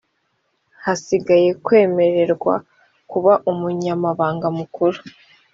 [0.83, 2.53] hasigaye kwemererwa
[3.11, 4.99] kuba umunyamabanga mukuru